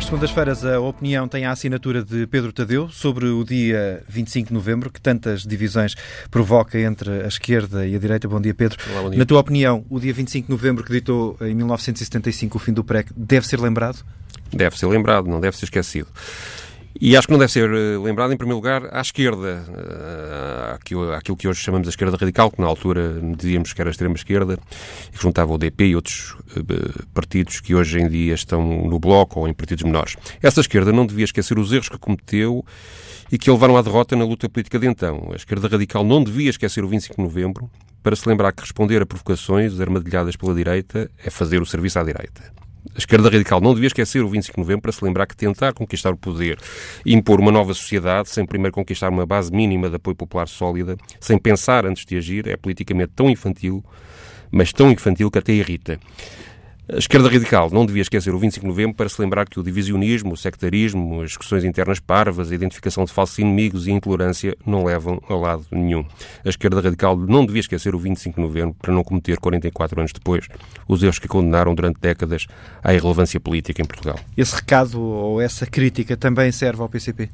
Às 0.00 0.06
segundas-feiras, 0.06 0.64
a 0.64 0.80
opinião 0.80 1.28
tem 1.28 1.44
a 1.44 1.50
assinatura 1.50 2.02
de 2.02 2.26
Pedro 2.26 2.50
Tadeu 2.54 2.88
sobre 2.88 3.26
o 3.26 3.44
dia 3.44 4.02
25 4.08 4.48
de 4.48 4.54
novembro, 4.54 4.90
que 4.90 4.98
tantas 4.98 5.42
divisões 5.42 5.94
provoca 6.30 6.80
entre 6.80 7.22
a 7.22 7.26
esquerda 7.26 7.86
e 7.86 7.94
a 7.94 7.98
direita. 7.98 8.26
Bom 8.26 8.40
dia, 8.40 8.54
Pedro. 8.54 8.78
Olá, 8.92 9.02
bom 9.02 9.10
dia. 9.10 9.18
Na 9.18 9.26
tua 9.26 9.38
opinião, 9.38 9.84
o 9.90 10.00
dia 10.00 10.14
25 10.14 10.46
de 10.46 10.50
novembro, 10.50 10.84
que 10.84 10.90
ditou 10.90 11.36
em 11.42 11.54
1975 11.54 12.56
o 12.56 12.58
fim 12.58 12.72
do 12.72 12.82
PREC, 12.82 13.10
deve 13.14 13.46
ser 13.46 13.60
lembrado? 13.60 14.02
Deve 14.50 14.78
ser 14.78 14.86
lembrado, 14.86 15.26
não 15.26 15.38
deve 15.38 15.54
ser 15.58 15.66
esquecido. 15.66 16.08
E 16.98 17.14
acho 17.14 17.26
que 17.26 17.32
não 17.32 17.38
deve 17.38 17.52
ser 17.52 17.70
eh, 17.70 17.98
lembrado, 18.02 18.32
em 18.32 18.38
primeiro 18.38 18.56
lugar, 18.56 18.88
à 18.92 19.02
esquerda, 19.02 19.66
eh, 19.68 20.49
àquilo 20.74 21.36
que 21.36 21.48
hoje 21.48 21.60
chamamos 21.60 21.88
a 21.88 21.90
esquerda 21.90 22.16
radical, 22.16 22.50
que 22.50 22.60
na 22.60 22.66
altura 22.66 23.20
dizíamos 23.36 23.72
que 23.72 23.80
era 23.80 23.90
a 23.90 23.92
extrema-esquerda, 23.92 24.58
e 25.08 25.16
que 25.16 25.22
juntava 25.22 25.52
o 25.52 25.58
DP 25.58 25.86
e 25.86 25.96
outros 25.96 26.36
eh, 26.56 27.02
partidos 27.12 27.60
que 27.60 27.74
hoje 27.74 28.00
em 28.00 28.08
dia 28.08 28.34
estão 28.34 28.62
no 28.84 28.98
Bloco 28.98 29.40
ou 29.40 29.48
em 29.48 29.52
partidos 29.52 29.84
menores. 29.84 30.16
Essa 30.42 30.60
esquerda 30.60 30.92
não 30.92 31.06
devia 31.06 31.24
esquecer 31.24 31.58
os 31.58 31.72
erros 31.72 31.88
que 31.88 31.98
cometeu 31.98 32.64
e 33.30 33.38
que 33.38 33.48
a 33.48 33.52
levaram 33.52 33.76
à 33.76 33.82
derrota 33.82 34.16
na 34.16 34.24
luta 34.24 34.48
política 34.48 34.78
de 34.78 34.86
então. 34.86 35.30
A 35.32 35.36
esquerda 35.36 35.68
radical 35.68 36.04
não 36.04 36.22
devia 36.22 36.50
esquecer 36.50 36.84
o 36.84 36.88
25 36.88 37.16
de 37.16 37.22
novembro 37.22 37.70
para 38.02 38.16
se 38.16 38.28
lembrar 38.28 38.52
que 38.52 38.62
responder 38.62 39.02
a 39.02 39.06
provocações 39.06 39.78
armadilhadas 39.78 40.36
pela 40.36 40.54
direita 40.54 41.10
é 41.24 41.30
fazer 41.30 41.60
o 41.60 41.66
serviço 41.66 41.98
à 41.98 42.02
direita. 42.02 42.59
A 42.94 42.98
esquerda 42.98 43.28
radical 43.28 43.60
não 43.60 43.74
devia 43.74 43.88
esquecer 43.88 44.22
o 44.22 44.28
25 44.28 44.54
de 44.56 44.60
novembro 44.60 44.82
para 44.82 44.92
se 44.92 45.04
lembrar 45.04 45.26
que 45.26 45.36
tentar 45.36 45.72
conquistar 45.72 46.10
o 46.10 46.16
poder 46.16 46.58
e 47.04 47.14
impor 47.14 47.40
uma 47.40 47.52
nova 47.52 47.74
sociedade 47.74 48.28
sem 48.28 48.44
primeiro 48.46 48.74
conquistar 48.74 49.08
uma 49.08 49.26
base 49.26 49.52
mínima 49.52 49.88
de 49.88 49.96
apoio 49.96 50.16
popular 50.16 50.48
sólida, 50.48 50.96
sem 51.20 51.38
pensar 51.38 51.86
antes 51.86 52.04
de 52.04 52.16
agir, 52.16 52.48
é 52.48 52.56
politicamente 52.56 53.12
tão 53.14 53.28
infantil, 53.28 53.84
mas 54.50 54.72
tão 54.72 54.90
infantil 54.90 55.30
que 55.30 55.38
até 55.38 55.52
irrita. 55.52 56.00
A 56.92 56.98
esquerda 56.98 57.28
radical 57.28 57.70
não 57.70 57.86
devia 57.86 58.02
esquecer 58.02 58.34
o 58.34 58.38
25 58.38 58.64
de 58.64 58.68
novembro 58.68 58.96
para 58.96 59.08
se 59.08 59.20
lembrar 59.22 59.48
que 59.48 59.60
o 59.60 59.62
divisionismo, 59.62 60.32
o 60.32 60.36
sectarismo, 60.36 61.22
as 61.22 61.28
discussões 61.28 61.62
internas 61.62 62.00
parvas, 62.00 62.50
a 62.50 62.54
identificação 62.54 63.04
de 63.04 63.12
falsos 63.12 63.38
inimigos 63.38 63.86
e 63.86 63.92
a 63.92 63.94
intolerância 63.94 64.56
não 64.66 64.82
levam 64.82 65.22
a 65.28 65.34
lado 65.34 65.64
nenhum. 65.70 66.04
A 66.44 66.48
esquerda 66.48 66.80
radical 66.80 67.16
não 67.16 67.46
devia 67.46 67.60
esquecer 67.60 67.94
o 67.94 67.98
25 67.98 68.34
de 68.34 68.42
novembro 68.44 68.74
para 68.74 68.92
não 68.92 69.04
cometer, 69.04 69.38
44 69.38 70.00
anos 70.00 70.12
depois, 70.12 70.48
os 70.88 71.00
erros 71.04 71.20
que 71.20 71.28
condenaram 71.28 71.76
durante 71.76 72.00
décadas 72.00 72.48
à 72.82 72.92
irrelevância 72.92 73.38
política 73.38 73.80
em 73.80 73.84
Portugal. 73.84 74.18
Esse 74.36 74.56
recado 74.56 75.00
ou 75.00 75.40
essa 75.40 75.66
crítica 75.66 76.16
também 76.16 76.50
serve 76.50 76.82
ao 76.82 76.88
PCP? 76.88 77.30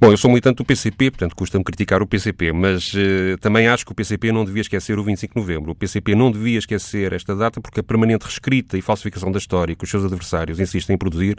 Bom, 0.00 0.12
eu 0.12 0.16
sou 0.16 0.30
militante 0.30 0.58
do 0.58 0.64
PCP, 0.64 1.10
portanto 1.10 1.34
custa-me 1.34 1.64
criticar 1.64 2.00
o 2.00 2.06
PCP, 2.06 2.52
mas 2.52 2.94
uh, 2.94 3.36
também 3.40 3.66
acho 3.66 3.84
que 3.84 3.90
o 3.90 3.94
PCP 3.96 4.30
não 4.30 4.44
devia 4.44 4.60
esquecer 4.60 4.96
o 4.96 5.02
25 5.02 5.34
de 5.34 5.40
novembro. 5.40 5.72
O 5.72 5.74
PCP 5.74 6.14
não 6.14 6.30
devia 6.30 6.56
esquecer 6.56 7.12
esta 7.12 7.34
data 7.34 7.60
porque 7.60 7.80
a 7.80 7.82
permanente 7.82 8.24
reescrita 8.24 8.78
e 8.78 8.80
falsificação 8.80 9.32
da 9.32 9.38
história 9.38 9.74
que 9.74 9.82
os 9.82 9.90
seus 9.90 10.04
adversários 10.04 10.60
insistem 10.60 10.94
em 10.94 10.98
produzir 10.98 11.36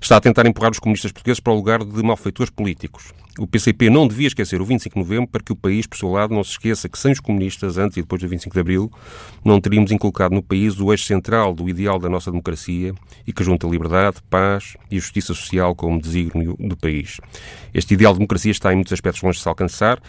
está 0.00 0.16
a 0.16 0.20
tentar 0.20 0.46
empurrar 0.46 0.72
os 0.72 0.78
comunistas 0.78 1.12
portugueses 1.12 1.40
para 1.40 1.52
o 1.52 1.56
lugar 1.56 1.84
de 1.84 2.02
malfeitores 2.02 2.50
políticos. 2.50 3.12
O 3.36 3.48
PCP 3.48 3.90
não 3.90 4.06
devia 4.06 4.28
esquecer 4.28 4.60
o 4.60 4.64
25 4.64 4.94
de 4.94 5.00
novembro 5.00 5.26
para 5.28 5.42
que 5.42 5.52
o 5.52 5.56
país, 5.56 5.86
por 5.86 5.98
seu 5.98 6.08
lado, 6.08 6.32
não 6.32 6.44
se 6.44 6.52
esqueça 6.52 6.88
que 6.88 6.96
sem 6.96 7.10
os 7.10 7.18
comunistas, 7.18 7.78
antes 7.78 7.96
e 7.96 8.00
depois 8.00 8.22
do 8.22 8.28
25 8.28 8.54
de 8.54 8.60
abril, 8.60 8.92
não 9.44 9.60
teríamos 9.60 9.90
inculcado 9.90 10.34
no 10.34 10.42
país 10.42 10.78
o 10.78 10.92
eixo 10.92 11.04
central 11.04 11.52
do 11.52 11.68
ideal 11.68 11.98
da 11.98 12.08
nossa 12.08 12.30
democracia 12.30 12.94
e 13.26 13.32
que 13.32 13.42
junta 13.42 13.66
liberdade, 13.66 14.18
paz 14.30 14.76
e 14.88 15.00
justiça 15.00 15.34
social 15.34 15.74
como 15.74 16.00
desígnio 16.00 16.56
do 16.60 16.76
país. 16.76 17.20
Este 17.72 17.94
ideal 17.94 18.12
de 18.12 18.20
democracia 18.20 18.52
está 18.52 18.72
em 18.72 18.76
muitos 18.76 18.92
aspectos 18.92 19.20
longe 19.22 19.38
de 19.38 19.42
se 19.42 19.48
alcançar, 19.48 20.00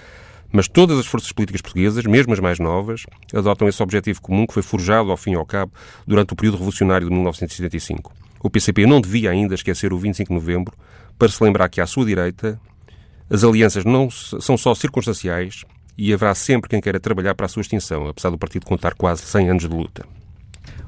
mas 0.51 0.67
todas 0.67 0.99
as 0.99 1.07
forças 1.07 1.31
políticas 1.31 1.61
portuguesas, 1.61 2.05
mesmo 2.05 2.31
as 2.31 2.39
mais 2.39 2.59
novas, 2.59 3.05
adotam 3.33 3.67
esse 3.67 3.81
objetivo 3.81 4.21
comum 4.21 4.45
que 4.45 4.53
foi 4.53 4.63
forjado 4.63 5.09
ao 5.09 5.17
fim 5.17 5.31
e 5.31 5.35
ao 5.35 5.45
cabo 5.45 5.71
durante 6.05 6.33
o 6.33 6.35
período 6.35 6.57
revolucionário 6.57 7.07
de 7.07 7.13
1975. 7.13 8.24
O 8.45 8.49
PCP 8.51 8.85
não 8.85 9.01
devia 9.01 9.31
ainda 9.31 9.55
esquecer 9.55 9.91
o 9.91 9.97
25 9.97 10.29
de 10.29 10.35
novembro 10.35 10.71
para 11.17 11.27
se 11.27 11.43
lembrar 11.43 11.67
que 11.67 11.81
à 11.81 11.87
sua 11.87 12.05
direita 12.05 12.61
as 13.27 13.43
alianças 13.43 13.83
não 13.83 14.07
são 14.11 14.55
só 14.55 14.75
circunstanciais 14.75 15.65
e 15.97 16.13
haverá 16.13 16.35
sempre 16.35 16.69
quem 16.69 16.79
queira 16.79 16.99
trabalhar 16.99 17.33
para 17.33 17.47
a 17.47 17.49
sua 17.49 17.61
extinção, 17.61 18.07
apesar 18.07 18.29
do 18.29 18.37
partido 18.37 18.67
contar 18.67 18.93
quase 18.93 19.23
100 19.23 19.49
anos 19.49 19.63
de 19.63 19.69
luta. 19.75 20.05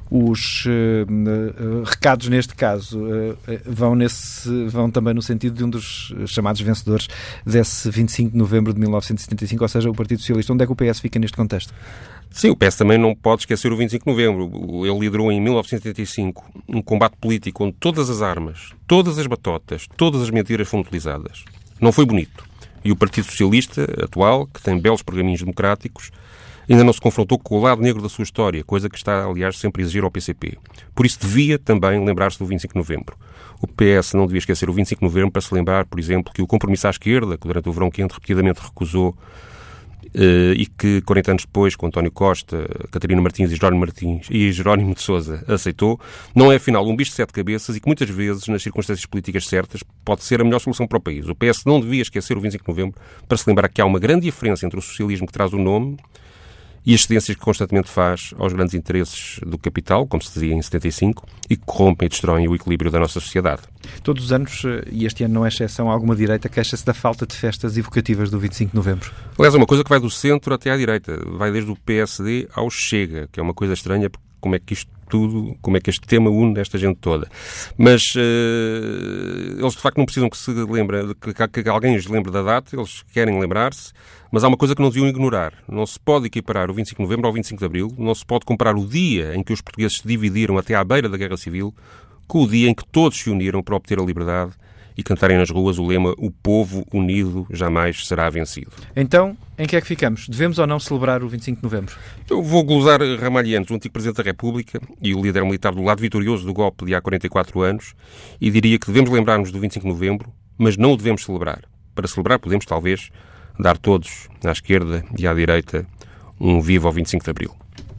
Os 0.10 0.66
uh, 0.66 1.84
recados, 1.84 2.30
neste 2.30 2.56
caso, 2.56 3.00
uh, 3.00 3.38
vão, 3.66 3.96
nesse, 3.96 4.66
vão 4.68 4.90
também 4.90 5.14
no 5.14 5.22
sentido 5.22 5.56
de 5.56 5.64
um 5.64 5.70
dos 5.70 6.14
chamados 6.26 6.62
vencedores 6.62 7.08
desse 7.46 7.90
25 7.90 8.32
de 8.32 8.38
novembro 8.38 8.74
de 8.74 8.80
1975, 8.80 9.64
ou 9.64 9.68
seja, 9.68 9.90
o 9.90 9.94
Partido 9.94 10.20
Socialista. 10.20 10.54
Onde 10.54 10.64
é 10.64 10.66
que 10.66 10.72
o 10.72 10.76
PS 10.76 11.00
fica 11.00 11.20
neste 11.20 11.36
contexto? 11.36 11.74
Sim, 12.32 12.50
o 12.50 12.56
PS 12.56 12.76
também 12.76 12.98
não 12.98 13.16
pode 13.16 13.42
esquecer 13.42 13.72
o 13.72 13.78
25 13.78 14.06
de 14.06 14.12
novembro. 14.12 14.86
Ele 14.86 15.00
liderou 15.00 15.32
em 15.32 15.42
1975 15.42 16.46
um 16.68 16.82
combate 16.82 17.16
político 17.18 17.64
onde 17.64 17.74
todas 17.80 18.10
as 18.10 18.22
armas, 18.22 18.74
todas 18.86 19.18
as 19.18 19.28
batotas, 19.28 19.88
todas 19.98 20.22
as 20.22 20.30
mentiras 20.30 20.68
foram 20.68 20.84
utilizadas. 20.84 21.44
Não 21.82 21.92
foi 21.92 22.06
bonito. 22.06 22.46
E 22.84 22.92
o 22.92 22.96
Partido 22.96 23.26
Socialista 23.26 23.84
atual, 24.04 24.48
que 24.48 24.62
tem 24.62 24.80
belos 24.80 25.02
pergaminhos 25.02 25.40
democráticos, 25.40 26.12
ainda 26.70 26.84
não 26.84 26.94
se 26.94 27.00
confrontou 27.00 27.40
com 27.40 27.58
o 27.58 27.62
lado 27.62 27.82
negro 27.82 28.02
da 28.02 28.10
sua 28.10 28.24
história, 28.24 28.64
coisa 28.64 28.90
que 28.90 28.98
está, 28.98 29.26
aliás, 29.26 29.58
sempre 29.58 29.82
a 29.82 29.84
exigir 29.84 30.04
ao 30.04 30.12
PCP. 30.12 30.58
Por 30.94 31.06
isso 31.06 31.20
devia 31.20 31.58
também 31.58 32.04
lembrar-se 32.04 32.38
do 32.40 32.46
25 32.46 32.74
de 32.74 32.78
novembro. 32.78 33.18
O 33.62 33.68
PS 33.68 34.14
não 34.14 34.26
devia 34.26 34.40
esquecer 34.40 34.70
o 34.70 34.74
25 34.74 35.00
de 35.00 35.06
novembro 35.06 35.32
para 35.32 35.42
se 35.42 35.54
lembrar, 35.54 35.86
por 35.86 36.00
exemplo, 36.00 36.32
que 36.34 36.42
o 36.42 36.48
compromisso 36.48 36.88
à 36.88 36.90
esquerda, 36.90 37.38
que 37.38 37.48
durante 37.48 37.70
o 37.70 37.72
verão 37.72 37.90
quente 37.90 38.14
repetidamente 38.14 38.60
recusou 38.62 39.16
Uh, 40.16 40.54
e 40.56 40.66
que 40.66 41.02
40 41.02 41.32
anos 41.32 41.46
depois, 41.46 41.76
com 41.76 41.86
António 41.86 42.10
Costa, 42.12 42.66
Catarina 42.90 43.22
Martins 43.22 43.52
e 43.52 43.56
Jerónimo 43.56 43.82
Martins 43.82 44.28
e 44.32 44.52
Jerónimo 44.52 44.96
de 44.96 45.02
Sousa 45.02 45.44
aceitou, 45.48 46.00
não 46.34 46.52
é 46.52 46.56
afinal 46.56 46.88
um 46.88 46.96
bicho 46.96 47.12
de 47.12 47.18
sete 47.18 47.34
cabeças 47.34 47.76
e 47.76 47.80
que 47.82 47.86
muitas 47.86 48.10
vezes, 48.10 48.48
nas 48.48 48.64
circunstâncias 48.64 49.06
políticas 49.06 49.46
certas, 49.46 49.84
pode 50.06 50.24
ser 50.24 50.40
a 50.40 50.46
melhor 50.46 50.60
solução 50.60 50.88
para 50.88 50.98
o 50.98 51.02
país. 51.02 51.28
O 51.28 51.36
PS 51.36 51.66
não 51.66 51.80
devia 51.80 52.02
esquecer 52.02 52.38
o 52.38 52.42
25 52.42 52.64
de 52.64 52.70
novembro 52.70 53.00
para 53.28 53.38
se 53.38 53.48
lembrar 53.48 53.68
que 53.68 53.82
há 53.82 53.86
uma 53.86 54.00
grande 54.00 54.22
diferença 54.22 54.66
entre 54.66 54.80
o 54.80 54.82
socialismo 54.82 55.28
que 55.28 55.34
traz 55.34 55.52
o 55.52 55.58
nome 55.58 55.98
e 56.88 56.94
as 56.94 57.02
cedências 57.02 57.36
que 57.36 57.44
constantemente 57.44 57.90
faz 57.90 58.34
aos 58.40 58.54
grandes 58.54 58.74
interesses 58.74 59.42
do 59.46 59.58
capital, 59.58 60.08
como 60.08 60.24
se 60.24 60.32
dizia 60.32 60.54
em 60.54 60.62
75, 60.62 61.28
e 61.50 61.58
que 61.58 61.64
corrompem 61.66 62.06
e 62.06 62.10
destroem 62.10 62.48
o 62.48 62.56
equilíbrio 62.56 62.90
da 62.90 62.98
nossa 62.98 63.20
sociedade. 63.20 63.64
Todos 64.02 64.24
os 64.24 64.32
anos, 64.32 64.64
eh, 64.64 64.88
e 64.90 65.06
este 65.06 65.26
ano 65.26 65.34
não 65.34 65.46
é 65.46 65.50
exceção, 65.50 65.92
alguma 65.92 66.16
direita 66.16 66.48
queixa-se 66.48 66.86
da 66.86 66.94
falta 66.94 67.28
de 67.28 67.36
festas 67.36 67.78
evocativas 67.78 68.32
do 68.32 68.40
25 68.40 68.72
de 68.72 68.76
novembro. 68.78 69.12
Aliás, 69.38 69.54
é 69.54 69.58
uma 69.58 69.66
coisa 69.66 69.84
que 69.84 69.90
vai 69.90 70.00
do 70.00 70.10
centro 70.10 70.54
até 70.54 70.72
à 70.72 70.78
direita. 70.78 71.20
Vai 71.38 71.52
desde 71.52 71.70
o 71.70 71.76
PSD 71.76 72.48
ao 72.54 72.70
Chega, 72.70 73.28
que 73.34 73.42
é 73.42 73.44
uma 73.44 73.54
coisa 73.54 73.74
estranha, 73.74 74.10
porque 74.10 74.26
como 74.40 74.56
é 74.56 74.60
que 74.60 74.72
isto 74.72 74.90
tudo, 75.10 75.56
como 75.62 75.78
é 75.78 75.80
que 75.80 75.90
este 75.90 76.06
tema 76.08 76.30
une 76.30 76.60
esta 76.60 76.78
gente 76.78 76.98
toda. 77.00 77.28
Mas 77.78 78.16
uh, 78.16 79.60
eles 79.60 79.74
de 79.74 79.80
facto 79.80 79.98
não 79.98 80.06
precisam 80.06 80.30
que 80.30 80.38
se 80.38 80.52
lembre, 80.52 81.16
que, 81.16 81.64
que 81.64 81.70
alguém 81.70 81.96
os 81.96 82.08
lembre 82.08 82.32
da 82.32 82.42
data, 82.42 82.76
eles 82.76 83.04
querem 83.14 83.40
lembrar-se, 83.40 83.94
mas 84.32 84.44
há 84.44 84.48
uma 84.48 84.58
coisa 84.58 84.76
que 84.76 84.82
não 84.82 84.90
deviam 84.90 85.08
ignorar. 85.08 85.54
Não 85.68 85.86
se 85.86 86.00
pode 86.00 86.28
equiparar 86.28 86.70
o 86.70 86.74
25 86.74 87.02
de 87.02 87.04
novembro 87.04 87.28
ao 87.28 87.34
25 87.34 87.60
de 87.60 87.66
abril, 87.66 87.92
não 87.98 88.14
se 88.14 88.26
pode 88.26 88.46
comparar 88.46 88.76
o 88.76 88.86
dia 88.86 89.36
em 89.36 89.44
que 89.44 89.54
os 89.54 89.62
portugueses 89.62 89.98
se 89.98 90.08
dividiram 90.08 90.58
até 90.58 90.76
à 90.76 90.84
beira 90.84 91.10
da 91.10 91.18
Guerra 91.18 91.38
Civil 91.38 91.74
com 92.28 92.44
o 92.44 92.48
dia 92.48 92.70
em 92.70 92.74
que 92.74 92.86
todos 92.86 93.18
se 93.18 93.30
uniram 93.30 93.64
para 93.64 93.76
obter 93.76 94.00
a 94.00 94.04
liberdade 94.04 94.52
e 94.98 95.04
cantarem 95.04 95.38
nas 95.38 95.50
ruas 95.50 95.78
o 95.78 95.86
lema 95.86 96.14
O 96.18 96.32
povo 96.32 96.86
unido 96.92 97.46
jamais 97.52 98.08
será 98.08 98.30
vencido. 98.30 98.72
Então, 98.96 99.38
em 99.58 99.68
que 99.68 99.76
é 99.76 99.82
que 99.82 99.88
ficamos? 99.88 100.28
Devemos 100.28 100.58
ou 100.58 100.66
não 100.66 100.80
celebrar 100.80 101.24
o 101.24 101.30
25 101.30 101.58
de 101.58 101.64
novembro? 101.64 101.96
Eu 102.30 102.42
vou 102.42 102.64
glosar 102.64 103.00
Ramalhianos, 103.20 103.70
o 103.70 103.76
antigo 103.76 103.94
Presidente 103.94 104.18
da 104.18 104.24
República 104.24 104.82
e 105.02 105.14
o 105.14 105.22
líder 105.22 105.44
militar 105.44 105.74
do 105.74 105.84
lado 105.84 106.02
vitorioso 106.02 106.46
do 106.46 106.54
golpe 106.54 106.86
de 106.86 106.96
há 106.96 107.02
44 107.02 107.62
anos, 107.62 107.94
e 108.42 108.50
diria 108.50 108.80
que 108.80 108.88
devemos 108.88 109.12
lembrar-nos 109.12 109.52
do 109.52 109.60
25 109.60 109.86
de 109.86 109.94
novembro, 109.94 110.32
mas 110.58 110.78
não 110.78 110.94
o 110.94 110.98
devemos 110.98 111.24
celebrar. 111.24 111.62
Para 111.94 112.08
celebrar, 112.08 112.40
podemos, 112.40 112.66
talvez, 112.66 113.10
dar 113.60 113.78
todos, 113.78 114.28
à 114.44 114.52
esquerda 114.52 115.04
e 115.18 115.28
à 115.28 115.34
direita, 115.34 115.86
um 116.40 116.62
vivo 116.62 116.88
ao 116.88 116.94
25 116.94 117.24
de 117.24 117.30
abril. 117.30 117.56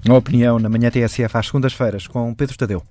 Uma 0.06 0.16
opinião 0.16 0.58
na 0.58 0.68
manhã 0.68 0.90
TSF 0.90 1.36
às 1.36 1.46
segundas-feiras 1.46 2.06
com 2.06 2.32
Pedro 2.34 2.56
Tadeu. 2.56 2.82